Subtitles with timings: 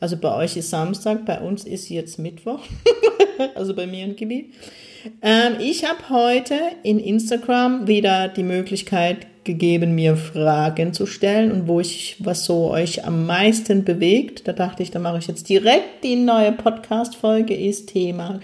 [0.00, 2.60] Also bei euch ist Samstag, bei uns ist jetzt Mittwoch.
[3.54, 4.52] also bei mir und Gibi.
[5.22, 11.68] Ähm, ich habe heute in Instagram wieder die Möglichkeit gegeben, mir Fragen zu stellen und
[11.68, 14.46] wo ich, was so euch am meisten bewegt.
[14.46, 18.40] Da dachte ich, da mache ich jetzt direkt die neue Podcast-Folge, ist Thema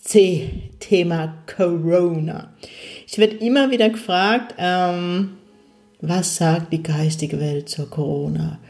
[0.00, 0.48] C,
[0.78, 2.54] Thema Corona.
[3.08, 5.36] Ich werde immer wieder gefragt, ähm,
[6.00, 8.60] was sagt die geistige Welt zur Corona?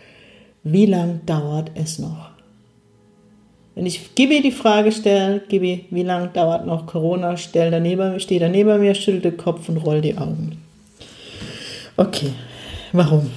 [0.69, 2.31] Wie lang dauert es noch?
[3.77, 8.42] Wenn ich Gibi die Frage stelle, Gibi, wie lange dauert noch Corona, stell daneben, steht
[8.42, 10.61] er neben mir, schüttelt den Kopf und rollt die Augen.
[11.97, 12.31] Okay,
[12.92, 13.31] warum?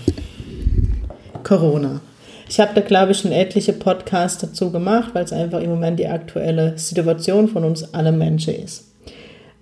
[1.44, 2.02] Corona.
[2.50, 6.00] Ich habe da, glaube ich, schon etliche Podcasts dazu gemacht, weil es einfach im Moment
[6.00, 8.92] die aktuelle Situation von uns alle Menschen ist.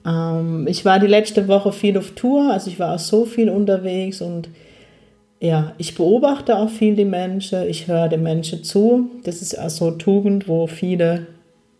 [0.05, 3.49] Ähm, ich war die letzte Woche viel auf Tour, also ich war auch so viel
[3.49, 4.47] unterwegs und
[5.39, 9.11] ja, ich beobachte auch viel die Menschen, ich höre den Menschen zu.
[9.23, 11.27] Das ist also Tugend, wo viele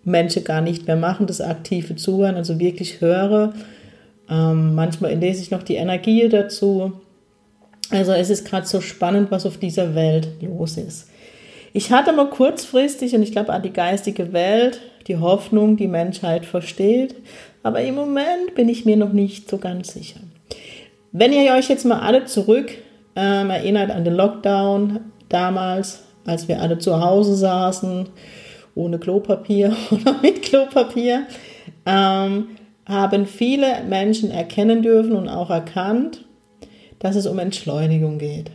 [0.04, 3.54] Menschen gar nicht mehr machen, das aktive Zuhören, also wirklich höre.
[4.30, 6.94] Ähm, manchmal lese ich noch die Energie dazu.
[7.90, 11.10] Also es ist gerade so spannend, was auf dieser Welt los ist.
[11.74, 16.46] Ich hatte mal kurzfristig, und ich glaube an die geistige Welt, die Hoffnung, die Menschheit
[16.46, 17.16] versteht,
[17.64, 20.20] aber im Moment bin ich mir noch nicht so ganz sicher.
[21.12, 22.72] Wenn ihr euch jetzt mal alle zurück
[23.18, 28.08] ähm, erinnert an den Lockdown damals, als wir alle zu Hause saßen,
[28.76, 31.26] ohne Klopapier oder mit Klopapier,
[31.86, 32.50] ähm,
[32.88, 36.26] haben viele Menschen erkennen dürfen und auch erkannt,
[37.00, 38.52] dass es um Entschleunigung geht.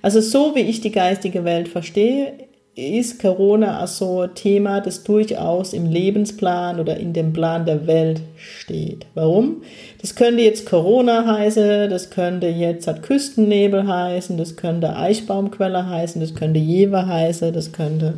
[0.00, 2.47] Also so wie ich die geistige Welt verstehe,
[2.78, 9.04] ist Corona also Thema, das durchaus im Lebensplan oder in dem Plan der Welt steht.
[9.14, 9.62] Warum?
[10.00, 16.20] Das könnte jetzt Corona heißen, das könnte jetzt hat Küstennebel heißen, das könnte Eichbaumquelle heißen,
[16.20, 18.14] das könnte Jever heißen, das könnte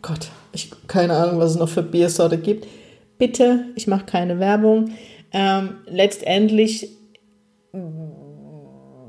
[0.00, 2.66] Gott, ich keine Ahnung, was es noch für Biersorte gibt.
[3.18, 4.92] Bitte, ich mache keine Werbung.
[5.32, 6.88] Ähm, letztendlich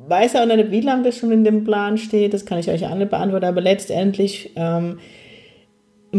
[0.07, 2.87] weiß auch nicht, wie lange das schon in dem Plan steht, das kann ich euch
[2.87, 4.99] alle beantworten, aber letztendlich ähm,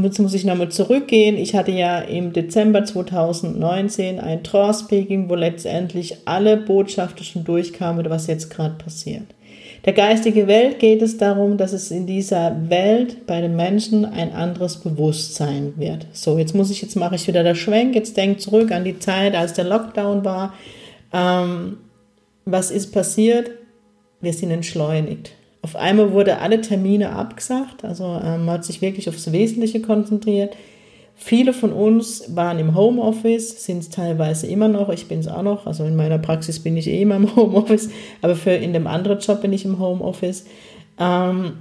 [0.03, 1.37] jetzt muss ich nochmal zurückgehen.
[1.37, 8.27] Ich hatte ja im Dezember 2019 ein Trance-Speaking, wo letztendlich alle Botschaften schon durchkamen, was
[8.27, 9.23] jetzt gerade passiert.
[9.85, 14.33] Der geistige Welt geht es darum, dass es in dieser Welt bei den Menschen ein
[14.33, 16.07] anderes Bewusstsein wird.
[16.13, 18.99] So, jetzt muss ich, jetzt mache ich wieder der Schwenk, jetzt denkt zurück an die
[18.99, 20.55] Zeit, als der Lockdown war.
[21.13, 21.77] Ähm,
[22.47, 23.51] was ist passiert?
[24.25, 25.33] Wir sind entschleunigt.
[25.63, 30.57] Auf einmal wurde alle Termine abgesagt, also ähm, man hat sich wirklich aufs Wesentliche konzentriert.
[31.17, 35.43] Viele von uns waren im Homeoffice, sind es teilweise immer noch, ich bin es auch
[35.43, 37.89] noch, also in meiner Praxis bin ich eh immer im Homeoffice,
[38.21, 40.45] aber für in dem anderen Job bin ich im Homeoffice.
[40.99, 41.59] Ähm,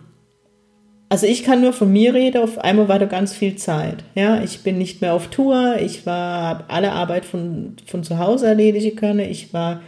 [1.08, 4.04] also ich kann nur von mir reden, auf einmal war da ganz viel Zeit.
[4.16, 8.48] Ja, ich bin nicht mehr auf Tour, ich habe alle Arbeit von, von zu Hause
[8.48, 9.82] erledigen können, ich war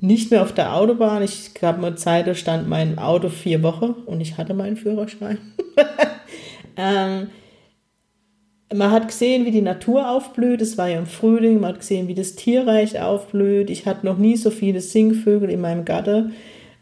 [0.00, 1.22] nicht mehr auf der Autobahn.
[1.22, 5.38] Ich gab mir Zeit, da stand mein Auto vier Wochen und ich hatte meinen Führerschein.
[6.76, 7.28] ähm,
[8.72, 10.60] man hat gesehen, wie die Natur aufblüht.
[10.60, 11.60] Es war ja im Frühling.
[11.60, 13.70] Man hat gesehen, wie das Tierreich aufblüht.
[13.70, 16.30] Ich hatte noch nie so viele Singvögel in meinem Gatter.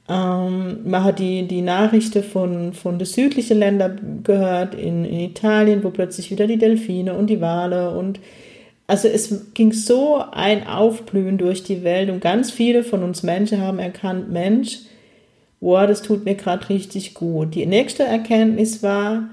[0.09, 5.85] Ähm, man hat die, die Nachrichten von, von den südlichen Ländern gehört, in, in Italien,
[5.85, 8.21] wo plötzlich wieder die Delfine und die Wale und
[8.87, 13.61] also es ging so ein Aufblühen durch die Welt und ganz viele von uns Menschen
[13.61, 14.81] haben erkannt, Mensch,
[15.61, 17.55] wow, das tut mir gerade richtig gut.
[17.55, 19.29] Die nächste Erkenntnis war,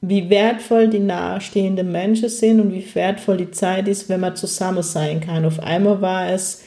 [0.00, 4.82] wie wertvoll die nahestehenden Menschen sind und wie wertvoll die Zeit ist, wenn man zusammen
[4.82, 5.44] sein kann.
[5.44, 6.62] Auf einmal war es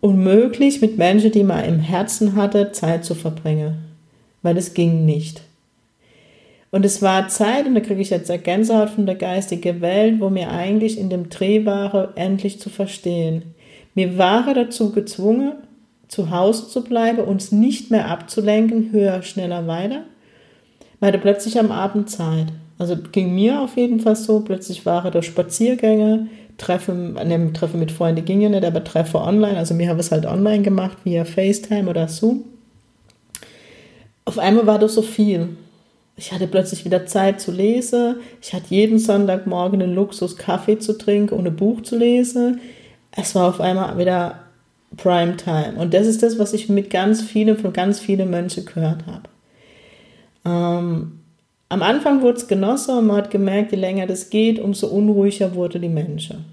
[0.00, 3.78] unmöglich, mit Menschen, die man im Herzen hatte, Zeit zu verbringen,
[4.42, 5.40] weil es ging nicht.
[6.74, 10.28] Und es war Zeit, und da kriege ich jetzt Gänsehaut von der geistigen Welt, wo
[10.28, 13.54] mir eigentlich in dem Dreh war, endlich zu verstehen.
[13.94, 15.52] Mir war dazu gezwungen,
[16.08, 20.02] zu Hause zu bleiben, uns nicht mehr abzulenken, höher, schneller, weiter.
[20.98, 22.48] Man hatte plötzlich am Abend Zeit.
[22.76, 26.26] Also ging mir auf jeden Fall so, plötzlich waren da Spaziergänge,
[26.58, 30.10] Treffen, ne, Treffen mit Freunden ging ja nicht, aber Treffe online, also mir habe es
[30.10, 32.42] halt online gemacht, via FaceTime oder Zoom.
[34.24, 35.50] Auf einmal war das so viel.
[36.16, 38.16] Ich hatte plötzlich wieder Zeit zu lesen.
[38.40, 42.60] Ich hatte jeden Sonntagmorgen den Luxus, Kaffee zu trinken und ein Buch zu lesen.
[43.10, 44.40] Es war auf einmal wieder
[44.96, 45.74] Primetime.
[45.76, 49.28] Und das ist das, was ich mit ganz vielen, von ganz vielen Menschen gehört habe.
[50.44, 51.20] Ähm,
[51.68, 55.54] am Anfang wurde es genossen und man hat gemerkt, je länger das geht, umso unruhiger
[55.54, 56.44] wurde die Menschen.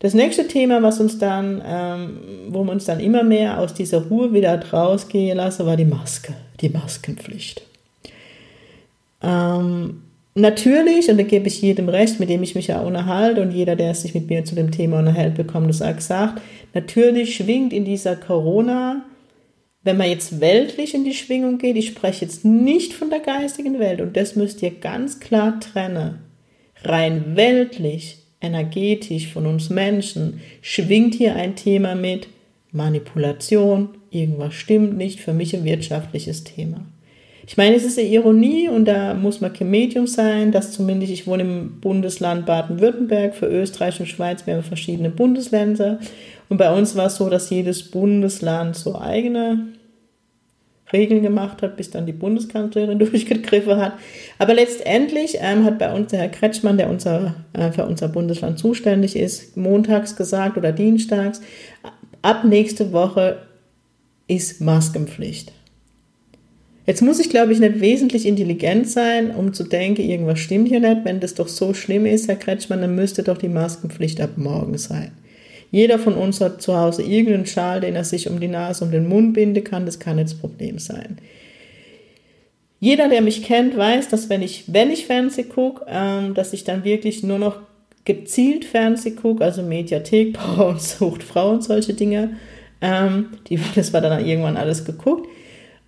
[0.00, 2.18] Das nächste Thema, was uns dann, ähm,
[2.48, 6.34] wo wir uns dann immer mehr aus dieser Ruhe wieder rausgehen lassen, war die Maske,
[6.60, 7.62] die Maskenpflicht.
[9.24, 10.02] Ähm,
[10.34, 13.76] natürlich, und da gebe ich jedem recht, mit dem ich mich ja unterhalte, und jeder,
[13.76, 16.42] der sich mit mir zu dem Thema unterhält, bekommt das auch gesagt,
[16.74, 19.04] natürlich schwingt in dieser Corona,
[19.82, 23.78] wenn man jetzt weltlich in die Schwingung geht, ich spreche jetzt nicht von der geistigen
[23.78, 26.20] Welt, und das müsst ihr ganz klar trennen.
[26.82, 32.28] Rein weltlich, energetisch von uns Menschen schwingt hier ein Thema mit
[32.72, 36.84] Manipulation, irgendwas stimmt nicht, für mich ein wirtschaftliches Thema.
[37.46, 41.12] Ich meine, es ist eine Ironie und da muss man kein Medium sein, dass zumindest
[41.12, 45.98] ich wohne im Bundesland Baden-Württemberg, für Österreich und Schweiz mehrere verschiedene Bundesländer.
[46.48, 49.66] Und bei uns war es so, dass jedes Bundesland so eigene
[50.92, 53.94] Regeln gemacht hat, bis dann die Bundeskanzlerin durchgegriffen hat.
[54.38, 58.58] Aber letztendlich ähm, hat bei uns der Herr Kretschmann, der unser, äh, für unser Bundesland
[58.58, 61.42] zuständig ist, montags gesagt oder dienstags,
[62.22, 63.38] ab nächste Woche
[64.28, 65.52] ist Maskenpflicht.
[66.86, 70.80] Jetzt muss ich, glaube ich, nicht wesentlich intelligent sein, um zu denken, irgendwas stimmt hier
[70.80, 71.04] nicht.
[71.04, 74.76] Wenn das doch so schlimm ist, Herr Kretschmann, dann müsste doch die Maskenpflicht ab morgen
[74.76, 75.12] sein.
[75.70, 78.90] Jeder von uns hat zu Hause irgendeinen Schal, den er sich um die Nase, um
[78.90, 79.86] den Mund binden kann.
[79.86, 81.18] Das kann jetzt Problem sein.
[82.80, 86.64] Jeder, der mich kennt, weiß, dass wenn ich, wenn ich Fernsehen gucke, ähm, dass ich
[86.64, 87.60] dann wirklich nur noch
[88.04, 92.36] gezielt Fernsehen gucke, also Mediathek, und Sucht, Frau und solche Dinge.
[92.82, 95.26] Ähm, die, das war dann irgendwann alles geguckt.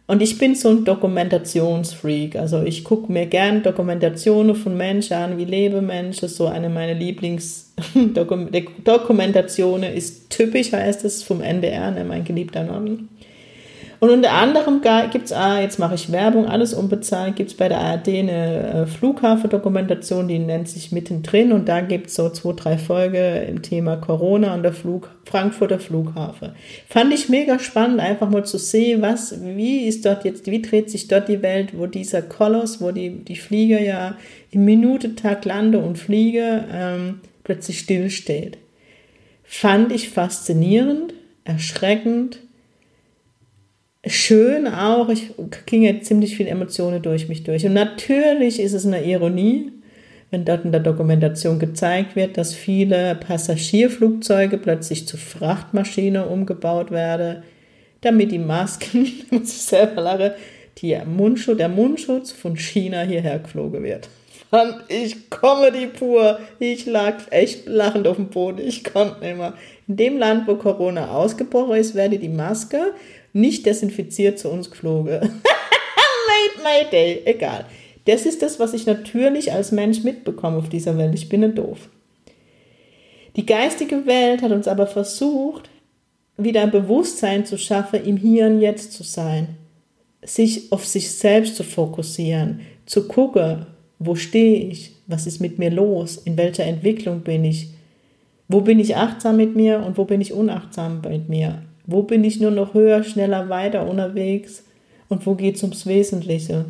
[0.08, 2.36] Und ich bin so ein Dokumentationsfreak.
[2.36, 6.28] Also ich gucke mir gern Dokumentationen von Menschen an, wie lebe Menschen.
[6.28, 13.08] So eine meiner Lieblingsdokumentationen ist typisch, heißt es, vom NDR, ne, mein geliebter Norden.
[13.98, 17.68] Und unter anderem gibt es, ah, jetzt mache ich Werbung, alles unbezahlt, gibt es bei
[17.68, 22.52] der ARD eine äh, Flughafendokumentation, die nennt sich Mittendrin und da gibt es so zwei,
[22.52, 26.50] drei Folgen im Thema Corona und der Flug, Frankfurter Flughafen.
[26.88, 30.90] Fand ich mega spannend, einfach mal zu sehen, was, wie ist dort jetzt, wie dreht
[30.90, 34.16] sich dort die Welt, wo dieser Koloss, wo die, die Flieger ja
[34.50, 38.58] im Minutentag lande und fliege, ähm, plötzlich stillsteht.
[39.44, 41.14] Fand ich faszinierend,
[41.44, 42.40] erschreckend,
[44.06, 45.08] schön auch.
[45.08, 45.32] Ich
[45.66, 47.66] ging jetzt ziemlich viele Emotionen durch mich durch.
[47.66, 49.72] Und natürlich ist es eine Ironie,
[50.30, 57.42] wenn dort in der Dokumentation gezeigt wird, dass viele Passagierflugzeuge plötzlich zu Frachtmaschinen umgebaut werden,
[58.00, 60.30] damit die Masken, muss ich selber lachen,
[60.78, 64.08] die Mundschutz, der Mundschutz von China hierher geflogen wird.
[64.50, 66.38] Und ich komme die pur.
[66.58, 68.60] Ich lag echt lachend auf dem Boden.
[68.60, 69.54] Ich konnte nicht mehr.
[69.88, 72.92] In dem Land, wo Corona ausgebrochen ist, werde die Maske
[73.36, 75.20] nicht desinfiziert zu uns geflogen.
[75.20, 77.22] Made my day.
[77.24, 77.66] Egal.
[78.06, 81.14] Das ist das, was ich natürlich als Mensch mitbekomme auf dieser Welt.
[81.14, 81.88] Ich bin nicht doof.
[83.36, 85.68] Die geistige Welt hat uns aber versucht,
[86.38, 89.56] wieder ein Bewusstsein zu schaffen, im Hier und Jetzt zu sein,
[90.22, 93.66] sich auf sich selbst zu fokussieren, zu gucken,
[93.98, 97.68] wo stehe ich, was ist mit mir los, in welcher Entwicklung bin ich,
[98.48, 102.24] wo bin ich achtsam mit mir und wo bin ich unachtsam mit mir, wo bin
[102.24, 104.64] ich nur noch höher, schneller, weiter unterwegs
[105.08, 106.66] und wo geht es ums Wesentliche?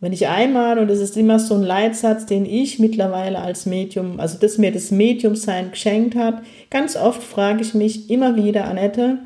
[0.00, 4.18] Wenn ich einmal, und das ist immer so ein Leitsatz, den ich mittlerweile als Medium,
[4.18, 9.18] also das mir das Mediumsein geschenkt hat, ganz oft frage ich mich immer wieder, Annette,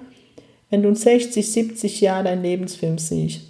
[0.71, 3.43] wenn du in 60, 70 Jahren deinen Lebensfilm siehst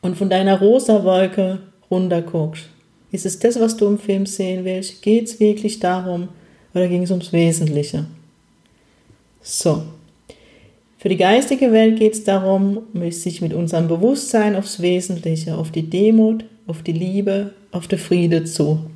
[0.00, 2.64] und von deiner rosa Wolke runterguckst,
[3.12, 5.02] ist es das, was du im Film sehen willst?
[5.02, 6.30] Geht es wirklich darum
[6.74, 8.06] oder ging es ums Wesentliche?
[9.42, 9.82] So.
[11.02, 15.90] Für die geistige Welt geht es darum, sich mit unserem Bewusstsein aufs Wesentliche, auf die
[15.90, 18.88] Demut, auf die Liebe, auf den Friede zu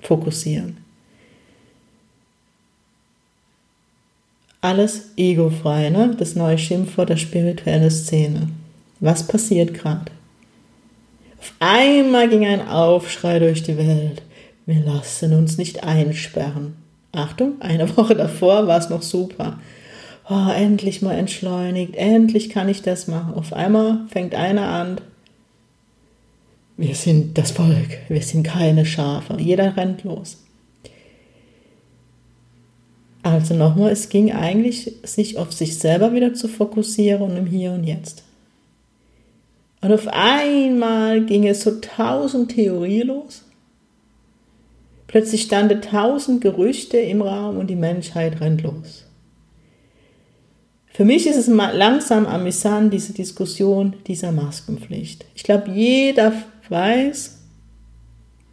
[0.00, 0.78] fokussieren.
[4.60, 6.16] Alles egofrei, ne?
[6.18, 8.48] das neue Schimpfwort der spirituellen Szene.
[8.98, 10.10] Was passiert gerade?
[11.38, 14.22] Auf einmal ging ein Aufschrei durch die Welt.
[14.66, 16.74] Wir lassen uns nicht einsperren.
[17.12, 19.60] Achtung, eine Woche davor war es noch super
[20.28, 23.34] oh, endlich mal entschleunigt, endlich kann ich das machen.
[23.34, 25.00] Auf einmal fängt einer an,
[26.76, 29.36] wir sind das Volk, wir sind keine Schafe.
[29.38, 30.38] Jeder rennt los.
[33.22, 37.72] Also nochmal, es ging eigentlich, sich auf sich selber wieder zu fokussieren und im Hier
[37.72, 38.24] und Jetzt.
[39.80, 43.44] Und auf einmal ging es so tausend Theorien los.
[45.06, 49.04] Plötzlich standen tausend Gerüchte im Raum und die Menschheit rennt los.
[50.94, 55.24] Für mich ist es langsam amüsant, diese Diskussion dieser Maskenpflicht.
[55.34, 56.34] Ich glaube, jeder
[56.68, 57.38] weiß,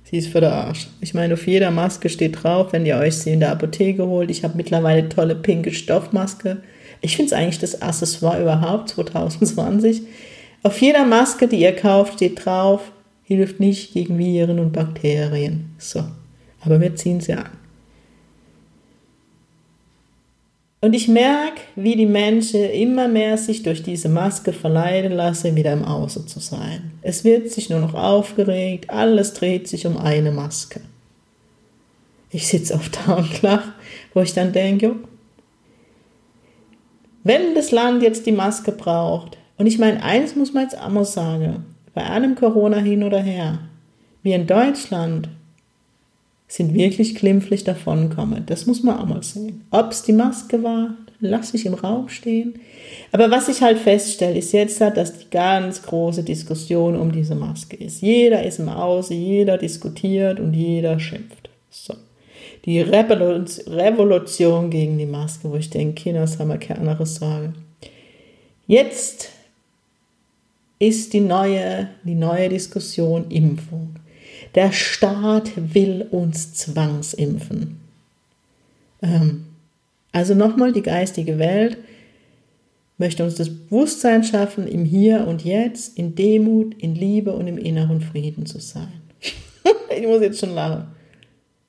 [0.05, 0.87] sie ist für den Arsch.
[1.01, 4.31] Ich meine, auf jeder Maske steht drauf, wenn ihr euch sie in der Apotheke holt.
[4.31, 6.61] Ich habe mittlerweile tolle pinke Stoffmaske.
[7.01, 10.03] Ich finde es eigentlich das Accessoire überhaupt 2020.
[10.63, 12.91] Auf jeder Maske, die ihr kauft, steht drauf,
[13.23, 15.75] hilft nicht gegen Viren und Bakterien.
[15.77, 16.05] So,
[16.61, 17.58] aber wir ziehen sie an.
[20.81, 25.73] Und ich merke, wie die Menschen immer mehr sich durch diese Maske verleiten lassen, wieder
[25.73, 26.91] im Außen zu sein.
[27.01, 30.79] Es wird sich nur noch aufgeregt, alles dreht sich um eine Maske.
[32.31, 33.73] Ich sitze auf da und lach,
[34.13, 34.95] wo ich dann denke,
[37.23, 40.89] wenn das Land jetzt die Maske braucht, und ich meine, eins muss man jetzt auch
[40.89, 43.59] mal sagen, bei allem Corona hin oder her,
[44.23, 45.27] wir in Deutschland
[46.49, 48.43] sind wirklich glimpflich davonkommen.
[48.47, 49.65] Das muss man auch mal sehen.
[49.69, 52.55] Ob es die Maske war, lasse ich im Raum stehen.
[53.11, 57.77] Aber was ich halt feststelle, ist jetzt, dass die ganz große Diskussion um diese Maske
[57.77, 58.01] ist.
[58.01, 61.51] Jeder ist im Außen, jeder diskutiert und jeder schimpft.
[61.69, 61.93] So.
[62.65, 67.53] Die Revolution gegen die Maske, wo ich denke, Kinder, das haben wir kein anderes sagen.
[68.65, 69.29] Jetzt
[70.79, 73.98] ist die neue, die neue Diskussion Impfung.
[74.55, 77.79] Der Staat will uns zwangsimpfen.
[79.01, 79.45] Ähm,
[80.11, 81.77] also nochmal, die geistige Welt
[82.97, 87.57] möchte uns das Bewusstsein schaffen, im Hier und Jetzt, in Demut, in Liebe und im
[87.57, 89.01] inneren Frieden zu sein.
[89.97, 90.87] ich muss jetzt schon lachen.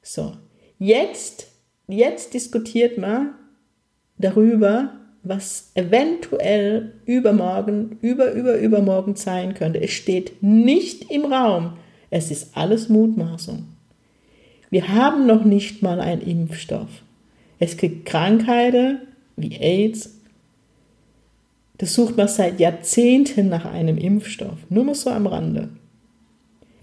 [0.02, 0.32] So,
[0.78, 1.46] jetzt,
[1.86, 3.34] jetzt diskutiert man
[4.18, 9.80] darüber, was eventuell übermorgen, über, über, übermorgen sein könnte.
[9.80, 11.74] Es steht nicht im Raum.
[12.10, 13.64] Es ist alles Mutmaßung.
[14.70, 16.88] Wir haben noch nicht mal einen Impfstoff.
[17.58, 18.98] Es gibt Krankheiten
[19.36, 20.16] wie AIDS.
[21.78, 24.58] Das sucht man seit Jahrzehnten nach einem Impfstoff.
[24.68, 25.70] Nur mal so am Rande.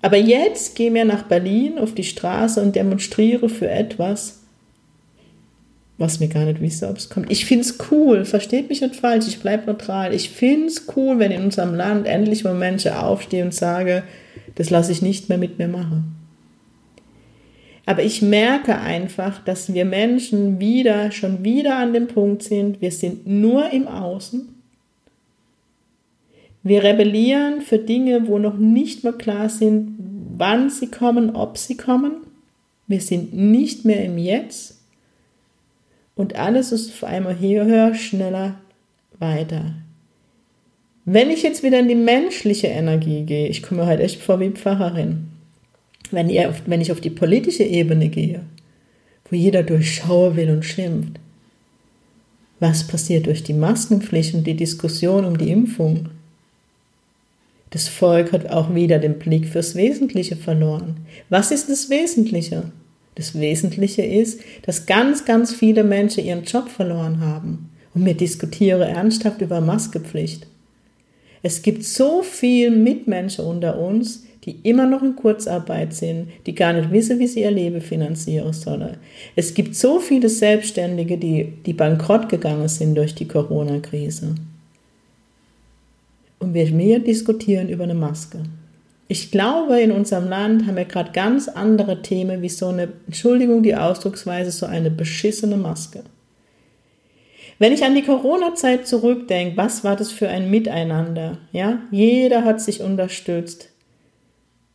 [0.02, 4.42] Aber jetzt gehen wir nach Berlin auf die Straße und demonstriere für etwas,
[5.98, 7.32] was mir gar nicht wissen, ob es kommt.
[7.32, 10.14] Ich finde es cool, versteht mich nicht falsch, ich bleibe neutral.
[10.14, 14.04] Ich finde es cool, wenn in unserem Land endlich mal Menschen aufstehen und sagen,
[14.58, 16.16] das lasse ich nicht mehr mit mir machen.
[17.86, 22.92] Aber ich merke einfach, dass wir Menschen wieder, schon wieder an dem Punkt sind, wir
[22.92, 24.50] sind nur im Außen.
[26.64, 29.96] Wir rebellieren für Dinge, wo noch nicht mal klar sind,
[30.38, 32.14] wann sie kommen, ob sie kommen.
[32.88, 34.82] Wir sind nicht mehr im Jetzt.
[36.16, 38.56] Und alles ist auf einmal höher, schneller,
[39.20, 39.76] weiter.
[41.10, 44.50] Wenn ich jetzt wieder in die menschliche Energie gehe, ich komme halt echt vor wie
[44.50, 45.30] Pfarrerin,
[46.12, 48.42] wenn, ihr, wenn ich auf die politische Ebene gehe,
[49.30, 51.18] wo jeder durchschauen will und schimpft,
[52.60, 56.10] was passiert durch die Maskenpflicht und die Diskussion um die Impfung?
[57.70, 60.98] Das Volk hat auch wieder den Blick fürs Wesentliche verloren.
[61.30, 62.74] Was ist das Wesentliche?
[63.16, 67.70] Das Wesentliche ist, dass ganz, ganz viele Menschen ihren Job verloren haben.
[67.94, 70.48] Und wir diskutieren ernsthaft über Maskepflicht.
[71.44, 76.72] Es gibt so viele Mitmenschen unter uns, die immer noch in Kurzarbeit sind, die gar
[76.72, 78.96] nicht wissen, wie sie ihr Leben finanzieren sollen.
[79.36, 84.36] Es gibt so viele Selbstständige, die, die bankrott gegangen sind durch die Corona-Krise.
[86.40, 88.44] Und wir mehr diskutieren über eine Maske.
[89.10, 93.64] Ich glaube, in unserem Land haben wir gerade ganz andere Themen wie so eine, Entschuldigung,
[93.64, 96.04] die Ausdrucksweise, so eine beschissene Maske.
[97.60, 101.40] Wenn ich an die Corona-Zeit zurückdenke, was war das für ein Miteinander?
[101.52, 103.70] Ja, jeder hat sich unterstützt.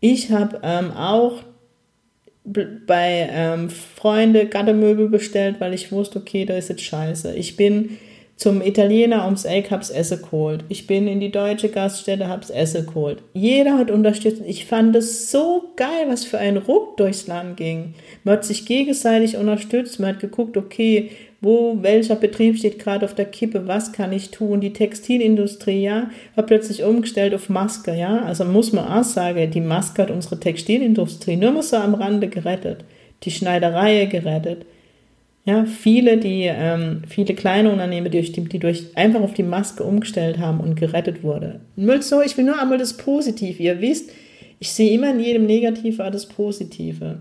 [0.00, 1.42] Ich habe ähm, auch
[2.44, 7.34] bei ähm, Freunde Gattemöbel bestellt, weil ich wusste, okay, da ist jetzt scheiße.
[7.36, 7.98] Ich bin
[8.36, 10.64] zum Italiener ums Eck, hab's Essen geholt.
[10.68, 13.22] Ich bin in die deutsche Gaststätte, hab's Essen geholt.
[13.34, 14.42] Jeder hat unterstützt.
[14.44, 17.94] Ich fand es so geil, was für ein Ruck durchs Land ging.
[18.24, 20.00] Man hat sich gegenseitig unterstützt.
[20.00, 21.12] Man hat geguckt, okay,
[21.42, 24.60] wo, welcher Betrieb steht gerade auf der Kippe, was kann ich tun?
[24.60, 28.22] Die Textilindustrie, ja, hat plötzlich umgestellt auf Maske, ja.
[28.22, 32.28] Also muss man auch sagen, die Maske hat unsere Textilindustrie nur mal so am Rande
[32.28, 32.84] gerettet.
[33.24, 34.66] Die Schneiderei gerettet.
[35.44, 40.38] Ja, viele, die, ähm, viele kleine Unternehmen, die, die durch, einfach auf die Maske umgestellt
[40.38, 41.60] haben und gerettet wurde.
[42.00, 43.60] So, ich will nur einmal das Positive.
[43.60, 44.12] Ihr wisst,
[44.60, 47.18] ich sehe immer in jedem Negative das Positive.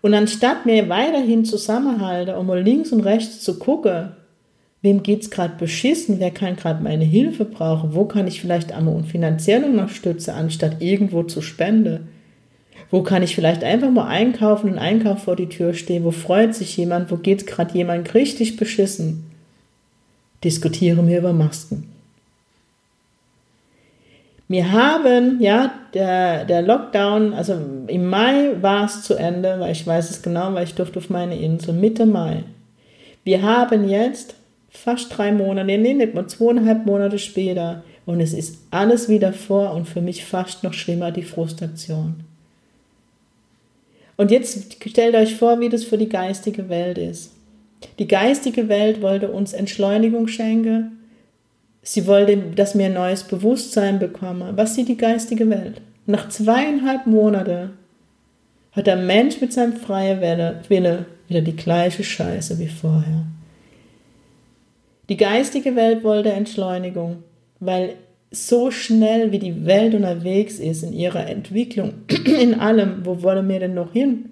[0.00, 4.12] Und anstatt mir weiterhin zusammenhalten, um mal links und rechts zu gucken,
[4.80, 6.20] Wem geht es gerade beschissen?
[6.20, 7.94] Wer kann gerade meine Hilfe brauchen?
[7.94, 12.08] Wo kann ich vielleicht einmal finanziell unterstützen, anstatt irgendwo zu spenden?
[12.90, 16.04] Wo kann ich vielleicht einfach mal einkaufen und Einkauf vor die Tür stehen?
[16.04, 17.10] Wo freut sich jemand?
[17.10, 19.24] Wo geht gerade jemand richtig beschissen?
[20.44, 21.90] Diskutieren wir über Masken.
[24.48, 29.86] Wir haben, ja, der, der Lockdown, also im Mai war es zu Ende, weil ich
[29.86, 32.44] weiß es genau, weil ich durfte auf meine Insel, Mitte Mai.
[33.24, 34.34] Wir haben jetzt
[34.70, 39.74] fast drei Monate, nee, nicht mal zweieinhalb Monate später und es ist alles wieder vor
[39.74, 42.24] und für mich fast noch schlimmer die Frustration.
[44.16, 47.32] Und jetzt stellt euch vor, wie das für die geistige Welt ist.
[47.98, 50.97] Die geistige Welt wollte uns Entschleunigung schenken,
[51.82, 54.56] Sie wollte, dass wir ein neues Bewusstsein bekommen.
[54.56, 55.80] Was sieht die geistige Welt?
[56.06, 57.70] Nach zweieinhalb Monaten
[58.72, 63.24] hat der Mensch mit seinem freien Wille wieder die gleiche Scheiße wie vorher.
[65.08, 67.22] Die geistige Welt wollte Entschleunigung,
[67.60, 67.94] weil
[68.30, 71.94] so schnell wie die Welt unterwegs ist in ihrer Entwicklung,
[72.24, 74.30] in allem, wo wollen wir denn noch hin?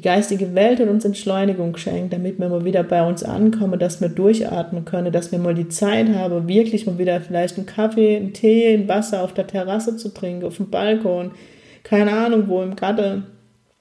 [0.00, 4.00] Die geistige Welt hat uns Entschleunigung geschenkt, damit wir mal wieder bei uns ankommen, dass
[4.00, 8.16] wir durchatmen können, dass wir mal die Zeit haben, wirklich mal wieder vielleicht einen Kaffee,
[8.16, 11.32] einen Tee, ein Wasser auf der Terrasse zu trinken, auf dem Balkon,
[11.82, 13.26] keine Ahnung wo, im Garten.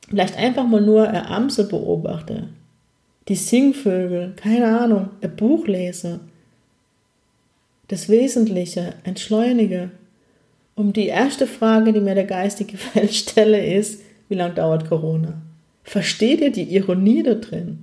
[0.09, 2.49] Vielleicht einfach mal nur eine Amsel beobachte,
[3.29, 6.19] die Singvögel, keine Ahnung, ein Buch lese.
[7.87, 9.91] Das Wesentliche, entschleunige.
[10.75, 15.43] Um die erste Frage, die mir der geistige Welt stelle, ist, wie lange dauert Corona?
[15.89, 17.79] Versteht ihr die Ironie da drin?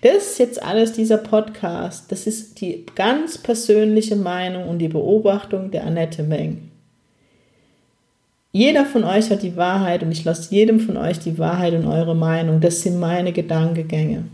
[0.00, 2.10] Das ist jetzt alles dieser Podcast.
[2.10, 6.70] Das ist die ganz persönliche Meinung und die Beobachtung der Annette Meng.
[8.50, 11.84] Jeder von euch hat die Wahrheit und ich lasse jedem von euch die Wahrheit und
[11.84, 12.62] eure Meinung.
[12.62, 14.24] Das sind meine Gedankengänge.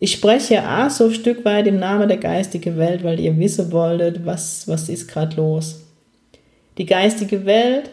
[0.00, 3.72] Ich spreche auch so ein Stück weit im Namen der geistigen Welt, weil ihr wissen
[3.72, 5.82] wolltet, was, was ist gerade los.
[6.78, 7.90] Die geistige Welt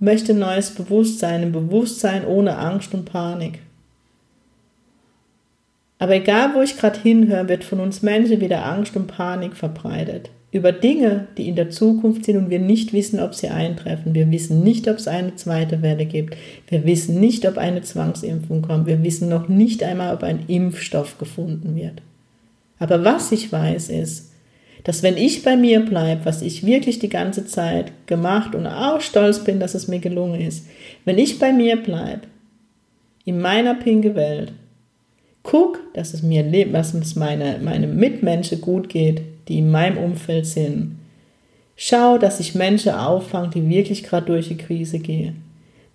[0.00, 3.60] möchte neues Bewusstsein, ein Bewusstsein ohne Angst und Panik.
[5.98, 10.30] Aber egal, wo ich gerade hinhöre, wird von uns Menschen wieder Angst und Panik verbreitet.
[10.50, 14.14] Über Dinge, die in der Zukunft sind und wir nicht wissen, ob sie eintreffen.
[14.14, 16.36] Wir wissen nicht, ob es eine zweite Welle gibt.
[16.68, 18.86] Wir wissen nicht, ob eine Zwangsimpfung kommt.
[18.86, 22.02] Wir wissen noch nicht einmal, ob ein Impfstoff gefunden wird.
[22.80, 24.29] Aber was ich weiß ist,
[24.84, 29.00] dass wenn ich bei mir bleibe, was ich wirklich die ganze Zeit gemacht und auch
[29.00, 30.66] stolz bin, dass es mir gelungen ist,
[31.04, 32.22] wenn ich bei mir bleibe,
[33.24, 34.52] in meiner pinke Welt,
[35.42, 39.98] guck, dass es mir lebt, dass es meine, meine Mitmenschen gut geht, die in meinem
[39.98, 40.96] Umfeld sind.
[41.76, 45.42] Schau, dass ich Menschen auffange, die wirklich gerade durch die Krise gehen.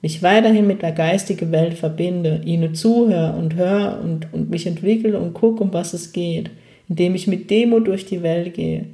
[0.01, 5.19] Mich weiterhin mit der geistigen Welt verbinde, ihnen zuhöre und höre und, und mich entwickle
[5.19, 6.51] und gucke, um was es geht
[6.89, 8.85] indem ich mit Demo durch die Welt gehe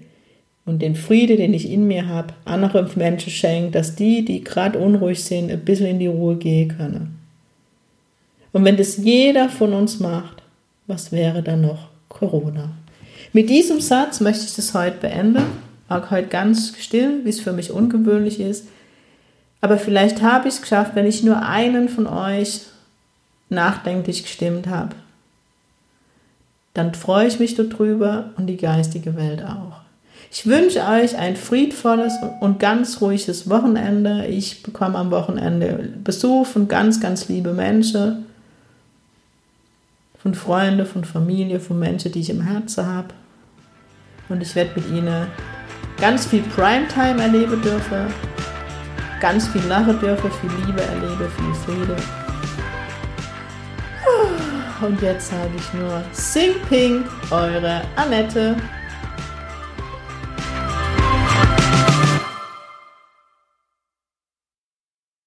[0.65, 4.79] und den Friede, den ich in mir habe, anderen Menschen schenke, dass die, die gerade
[4.79, 7.19] unruhig sind, ein bisschen in die Ruhe gehen können.
[8.53, 10.43] Und wenn das jeder von uns macht,
[10.87, 12.71] was wäre dann noch Corona?
[13.33, 15.43] Mit diesem Satz möchte ich das heute beenden.
[15.87, 18.67] Auch heute ganz still, wie es für mich ungewöhnlich ist.
[19.61, 22.61] Aber vielleicht habe ich es geschafft, wenn ich nur einen von euch
[23.49, 24.95] nachdenklich gestimmt habe
[26.73, 29.81] dann freue ich mich darüber und die geistige Welt auch.
[30.33, 34.27] Ich wünsche euch ein friedvolles und ganz ruhiges Wochenende.
[34.27, 38.25] Ich bekomme am Wochenende Besuch von ganz, ganz liebe Menschen,
[40.17, 43.09] von Freunden, von Familie, von Menschen, die ich im Herzen habe.
[44.29, 45.27] Und ich werde mit ihnen
[45.99, 48.07] ganz viel Primetime erleben dürfen,
[49.19, 51.97] ganz viel lachen dürfen, viel Liebe erleben, viel Friede.
[54.81, 58.55] Und jetzt sage ich nur Sing Pink, eure Annette.